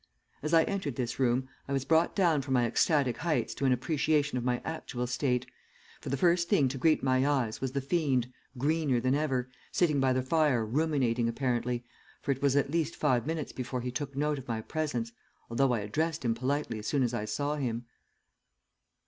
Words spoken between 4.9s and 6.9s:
state, for the first thing to